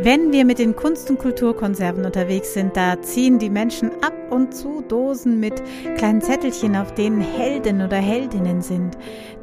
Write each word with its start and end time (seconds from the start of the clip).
Wenn 0.00 0.30
wir 0.30 0.44
mit 0.44 0.60
den 0.60 0.76
Kunst- 0.76 1.10
und 1.10 1.18
Kulturkonserven 1.18 2.04
unterwegs 2.04 2.54
sind, 2.54 2.76
da 2.76 3.02
ziehen 3.02 3.40
die 3.40 3.50
Menschen 3.50 3.90
ab 4.02 4.14
und 4.30 4.54
zu 4.54 4.82
Dosen 4.82 5.40
mit 5.40 5.60
kleinen 5.96 6.22
Zettelchen, 6.22 6.76
auf 6.76 6.94
denen 6.94 7.20
Helden 7.20 7.82
oder 7.82 7.96
Heldinnen 7.96 8.62
sind, 8.62 8.96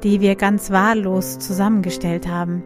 die 0.04 0.22
wir 0.22 0.36
ganz 0.36 0.72
wahllos 0.72 1.40
zusammengestellt 1.40 2.28
haben. 2.28 2.64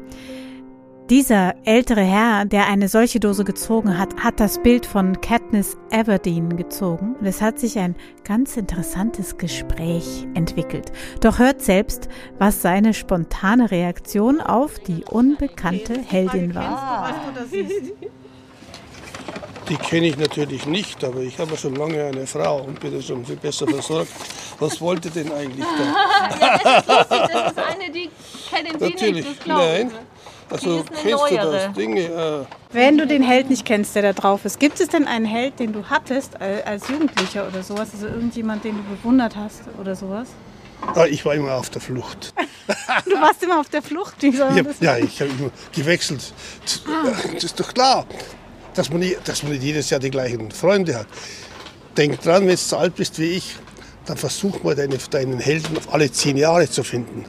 Dieser 1.10 1.56
ältere 1.66 2.04
Herr, 2.04 2.46
der 2.46 2.68
eine 2.68 2.88
solche 2.88 3.20
Dose 3.20 3.44
gezogen 3.44 3.98
hat, 3.98 4.16
hat 4.18 4.40
das 4.40 4.62
Bild 4.62 4.86
von 4.86 5.20
Katniss 5.22 5.76
Everdeen 5.90 6.56
gezogen 6.56 7.16
und 7.20 7.26
es 7.26 7.42
hat 7.42 7.60
sich 7.60 7.80
ein 7.80 7.96
ganz 8.24 8.58
interessantes 8.58 9.40
Gespräch 9.40 10.28
entwickelt. 10.36 10.92
Doch 11.22 11.40
hört 11.40 11.64
selbst, 11.64 12.10
was 12.38 12.62
seine 12.62 12.94
spontane 12.94 13.72
Reaktion 13.72 14.40
auf 14.40 14.78
die 14.78 15.04
unbekannte 15.10 16.00
Heldin 16.00 16.54
war. 16.54 17.12
Die 19.68 19.78
kenne 19.78 20.10
ich 20.10 20.18
natürlich 20.18 20.68
nicht, 20.68 21.04
aber 21.04 21.22
ich 21.22 21.40
habe 21.40 21.58
schon 21.58 21.74
lange 21.74 22.04
eine 22.04 22.28
Frau 22.28 22.62
und 22.62 22.80
bin 22.80 23.02
schon 23.02 23.26
viel 23.26 23.38
besser 23.38 23.66
versorgt. 23.68 24.12
Was 24.60 24.80
wollte 24.80 25.10
denn 25.10 25.32
eigentlich 25.32 25.66
da? 25.66 26.38
ja, 26.40 26.60
das 26.60 26.82
ist 26.82 26.88
lustig, 26.88 27.30
das 27.34 27.52
ist 27.52 27.60
eine, 27.60 27.92
die 27.92 28.10
kennen 28.50 28.80
Sie 28.80 28.90
Natürlich, 28.90 29.26
nicht, 29.26 29.40
das 29.40 29.44
glaube 29.44 29.88
ich. 29.88 30.19
Also 30.50 30.84
kennst 31.02 31.32
du 31.32 31.36
das 31.52 31.74
Dinge? 31.74 32.02
Äh, 32.02 32.46
Wenn 32.74 32.98
du 32.98 33.06
den 33.08 33.24
Held 33.24 33.50
nicht 33.50 33.66
kennst, 33.66 33.96
der 33.96 34.02
da 34.02 34.14
drauf 34.14 34.46
ist, 34.46 34.60
gibt 34.60 34.80
es 34.80 34.88
denn 34.90 35.08
einen 35.08 35.26
Held, 35.26 35.60
den 35.60 35.74
du 35.74 35.84
hattest 35.86 36.40
al- 36.42 36.64
als 36.66 36.88
Jugendlicher 36.88 37.48
oder 37.48 37.62
sowas? 37.64 37.90
Also 37.94 38.08
irgendjemand, 38.08 38.64
den 38.64 38.78
du 38.78 38.84
bewundert 38.96 39.36
hast 39.36 39.62
oder 39.80 39.96
sowas? 39.96 40.28
ah, 40.96 41.06
ich 41.06 41.26
war 41.26 41.36
immer 41.36 41.54
auf 41.56 41.70
der 41.70 41.82
Flucht. 41.82 42.34
Du 43.06 43.20
warst 43.20 43.42
immer 43.42 43.60
auf 43.60 43.70
der 43.70 43.82
Flucht. 43.82 44.14
Wie 44.22 44.32
soll 44.32 44.48
man 44.50 44.58
Ich 44.58 44.64
das 44.64 44.76
hab, 44.76 44.82
ja, 44.84 44.98
ich 44.98 45.20
habe 45.22 45.32
immer 45.32 45.50
gewechselt. 45.74 46.22
Das, 46.64 46.82
das 47.34 47.44
ist 47.46 47.60
doch 47.60 47.74
klar, 47.74 48.06
dass 48.76 48.92
man, 48.92 49.00
nicht, 49.00 49.28
dass 49.28 49.42
man 49.42 49.54
nicht 49.54 49.64
jedes 49.64 49.90
Jahr 49.90 50.00
die 50.00 50.12
gleichen 50.12 50.52
Freunde 50.52 50.96
hat. 51.00 51.08
Denk 51.98 52.22
dran, 52.22 52.44
wenn 52.44 52.50
du 52.50 52.58
so 52.58 52.78
alt 52.78 52.94
bist 52.96 53.18
wie 53.18 53.32
ich, 53.32 53.56
dann 54.06 54.18
versuch 54.18 54.62
mal 54.62 54.76
deine, 54.76 54.98
deinen 55.10 55.40
Helden 55.40 55.78
auf 55.78 55.92
alle 55.92 56.12
zehn 56.12 56.38
Jahre 56.38 56.70
zu 56.70 56.84
finden. 56.84 57.26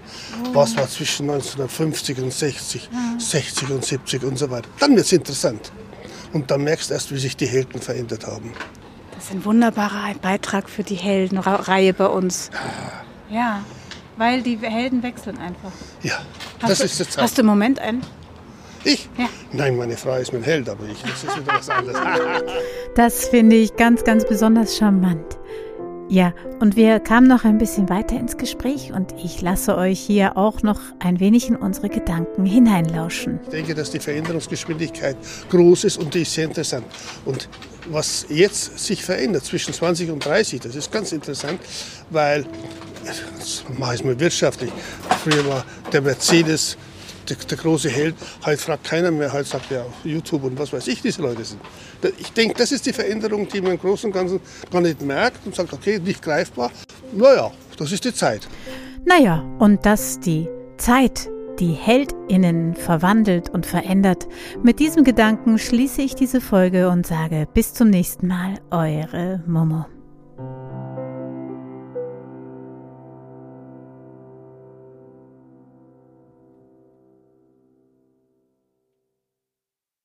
Was 0.53 0.77
war 0.77 0.89
zwischen 0.89 1.31
1950 1.31 2.19
und 2.19 2.33
60, 2.33 2.89
60 3.19 3.71
und 3.71 3.85
70 3.85 4.25
und 4.25 4.39
so 4.39 4.51
weiter. 4.51 4.69
Dann 4.79 4.97
wird 4.97 5.07
es 5.07 5.13
interessant. 5.13 5.73
Und 6.33 6.51
dann 6.51 6.63
merkst 6.63 6.91
du 6.91 6.95
erst, 6.95 7.13
wie 7.13 7.19
sich 7.19 7.37
die 7.37 7.47
Helden 7.47 7.81
verändert 7.81 8.27
haben. 8.27 8.53
Das 9.15 9.25
ist 9.25 9.33
ein 9.33 9.45
wunderbarer 9.45 10.15
Beitrag 10.21 10.69
für 10.69 10.83
die 10.83 10.95
Heldenreihe 10.95 11.93
bei 11.93 12.07
uns. 12.07 12.51
Ja, 13.29 13.63
weil 14.17 14.43
die 14.43 14.59
Helden 14.59 15.03
wechseln 15.03 15.39
einfach. 15.39 15.73
Ja, 16.03 16.21
Hast 16.61 16.71
das 16.71 16.79
du, 16.79 16.85
ist 16.85 17.01
die 17.01 17.09
Zeit. 17.09 17.23
Hast 17.23 17.39
du 17.39 17.43
im 17.43 17.47
Moment 17.47 17.79
einen? 17.81 18.03
Ich? 18.85 19.09
Ja. 19.19 19.27
Nein, 19.53 19.77
meine 19.77 19.97
Frau 19.97 20.17
ist 20.17 20.33
mein 20.33 20.43
Held, 20.43 20.69
aber 20.69 20.85
ich, 20.85 21.03
das 21.03 21.25
ist 21.25 21.37
wieder 21.39 21.55
was 21.55 21.69
anderes. 21.69 21.99
Das 22.97 23.29
finde 23.29 23.57
ich 23.57 23.77
ganz, 23.77 24.03
ganz 24.05 24.27
besonders 24.27 24.77
charmant. 24.77 25.39
Ja, 26.11 26.35
und 26.59 26.75
wir 26.75 26.99
kamen 26.99 27.29
noch 27.29 27.45
ein 27.45 27.59
bisschen 27.59 27.89
weiter 27.89 28.19
ins 28.19 28.37
Gespräch 28.37 28.91
und 28.93 29.15
ich 29.23 29.43
lasse 29.43 29.77
euch 29.77 30.01
hier 30.01 30.37
auch 30.37 30.61
noch 30.65 30.81
ein 30.99 31.21
wenig 31.21 31.47
in 31.47 31.55
unsere 31.55 31.89
Gedanken 31.89 32.45
hineinlauschen. 32.45 33.39
Ich 33.45 33.51
denke, 33.51 33.77
dass 33.77 33.93
die 33.93 34.01
Veränderungsgeschwindigkeit 34.01 35.17
groß 35.51 35.85
ist 35.85 35.99
und 35.99 36.13
die 36.13 36.23
ist 36.23 36.35
sehr 36.35 36.47
interessant. 36.47 36.85
Und 37.25 37.49
was 37.89 38.27
jetzt 38.29 38.77
sich 38.81 39.05
verändert 39.05 39.45
zwischen 39.45 39.73
20 39.73 40.11
und 40.11 40.25
30, 40.25 40.59
das 40.59 40.75
ist 40.75 40.91
ganz 40.91 41.13
interessant, 41.13 41.61
weil, 42.11 42.45
jetzt 43.05 43.67
mache 43.79 43.95
ich 43.95 44.03
mal 44.03 44.19
wirtschaftlich, 44.19 44.73
früher 45.23 45.47
war 45.47 45.65
der 45.93 46.03
Mercedes 46.03 46.77
der, 47.29 47.37
der 47.37 47.57
große 47.57 47.89
Held, 47.89 48.17
heute 48.45 48.61
fragt 48.61 48.83
keiner 48.83 49.13
mehr, 49.13 49.33
heute 49.33 49.49
sagt 49.49 49.73
auf 49.73 50.05
YouTube 50.05 50.43
und 50.43 50.59
was 50.59 50.73
weiß 50.73 50.89
ich, 50.89 51.01
diese 51.03 51.23
Leute 51.23 51.45
sind. 51.45 51.61
Ich 52.19 52.33
denke, 52.33 52.55
das 52.55 52.73
ist 52.73 52.87
die 52.87 52.93
Veränderung, 52.93 53.49
die 53.49 53.61
man 53.61 53.73
im 53.73 53.79
Großen 53.79 54.09
und 54.09 54.15
Ganzen 54.15 54.41
gar 54.71 54.81
nicht 54.81 55.03
merkt 55.03 55.47
und 55.47 55.55
sagt, 55.55 55.73
okay, 55.73 55.99
nicht 55.99 56.23
greifbar. 56.23 56.71
Naja, 57.13 57.51
das 57.77 57.93
ist 57.93 58.05
die 58.05 58.15
Zeit. 58.15 58.49
Naja, 59.05 59.45
und 59.59 59.85
dass 59.85 60.21
die 60.21 60.49
Zeit 60.77 61.29
die 61.59 61.73
HeldInnen 61.73 62.75
verwandelt 62.75 63.51
und 63.51 63.67
verändert. 63.67 64.27
Mit 64.63 64.79
diesem 64.79 65.05
Gedanken 65.05 65.59
schließe 65.59 66.01
ich 66.01 66.15
diese 66.15 66.41
Folge 66.41 66.89
und 66.89 67.07
sage 67.07 67.47
bis 67.53 67.75
zum 67.75 67.91
nächsten 67.91 68.29
Mal, 68.29 68.55
eure 68.71 69.43
Momo. 69.47 69.85